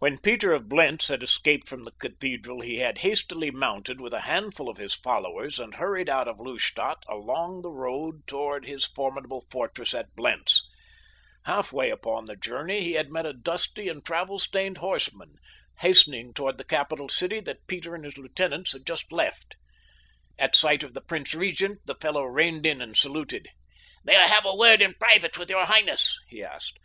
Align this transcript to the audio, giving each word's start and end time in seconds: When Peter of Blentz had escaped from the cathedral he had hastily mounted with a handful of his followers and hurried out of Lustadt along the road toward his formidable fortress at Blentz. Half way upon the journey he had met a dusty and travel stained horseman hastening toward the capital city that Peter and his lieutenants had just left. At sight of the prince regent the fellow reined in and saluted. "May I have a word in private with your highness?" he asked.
When 0.00 0.18
Peter 0.18 0.52
of 0.52 0.68
Blentz 0.68 1.06
had 1.06 1.22
escaped 1.22 1.68
from 1.68 1.84
the 1.84 1.92
cathedral 1.92 2.60
he 2.60 2.78
had 2.78 2.98
hastily 3.06 3.52
mounted 3.52 4.00
with 4.00 4.12
a 4.12 4.22
handful 4.22 4.68
of 4.68 4.78
his 4.78 4.94
followers 4.94 5.60
and 5.60 5.74
hurried 5.74 6.08
out 6.08 6.26
of 6.26 6.40
Lustadt 6.40 7.04
along 7.08 7.62
the 7.62 7.70
road 7.70 8.26
toward 8.26 8.64
his 8.64 8.84
formidable 8.84 9.46
fortress 9.48 9.94
at 9.94 10.16
Blentz. 10.16 10.68
Half 11.44 11.72
way 11.72 11.90
upon 11.90 12.24
the 12.26 12.34
journey 12.34 12.80
he 12.80 12.92
had 12.94 13.12
met 13.12 13.24
a 13.24 13.32
dusty 13.32 13.86
and 13.88 14.04
travel 14.04 14.40
stained 14.40 14.78
horseman 14.78 15.36
hastening 15.78 16.34
toward 16.34 16.58
the 16.58 16.64
capital 16.64 17.08
city 17.08 17.38
that 17.42 17.68
Peter 17.68 17.94
and 17.94 18.04
his 18.04 18.18
lieutenants 18.18 18.72
had 18.72 18.84
just 18.84 19.12
left. 19.12 19.54
At 20.36 20.56
sight 20.56 20.82
of 20.82 20.94
the 20.94 21.00
prince 21.00 21.32
regent 21.32 21.78
the 21.84 21.94
fellow 21.94 22.24
reined 22.24 22.66
in 22.66 22.80
and 22.82 22.96
saluted. 22.96 23.50
"May 24.02 24.16
I 24.16 24.26
have 24.26 24.44
a 24.46 24.56
word 24.56 24.82
in 24.82 24.94
private 24.94 25.38
with 25.38 25.48
your 25.48 25.66
highness?" 25.66 26.18
he 26.28 26.42
asked. 26.42 26.80